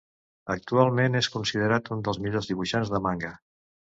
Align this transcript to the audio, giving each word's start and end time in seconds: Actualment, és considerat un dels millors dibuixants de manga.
Actualment, 0.53 1.17
és 1.19 1.29
considerat 1.35 1.91
un 1.97 2.01
dels 2.09 2.21
millors 2.25 2.49
dibuixants 2.53 2.95
de 2.95 3.05
manga. 3.09 3.33